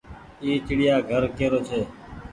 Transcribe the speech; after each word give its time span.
اي 0.43 0.51
ڇڙيآ 0.65 0.95
گهر 1.09 1.23
ڪي 1.37 1.45
رو 1.51 1.59
ڇي۔ 1.67 1.79